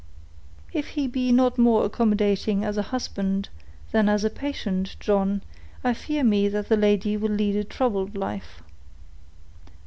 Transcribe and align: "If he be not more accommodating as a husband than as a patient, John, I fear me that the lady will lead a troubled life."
"If 0.73 0.87
he 0.97 1.05
be 1.07 1.31
not 1.31 1.59
more 1.59 1.85
accommodating 1.85 2.65
as 2.65 2.75
a 2.75 2.81
husband 2.89 3.49
than 3.91 4.09
as 4.09 4.23
a 4.23 4.31
patient, 4.31 4.95
John, 4.99 5.43
I 5.83 5.93
fear 5.93 6.23
me 6.23 6.47
that 6.49 6.69
the 6.69 6.75
lady 6.75 7.15
will 7.17 7.29
lead 7.29 7.55
a 7.55 7.63
troubled 7.63 8.17
life." 8.17 8.63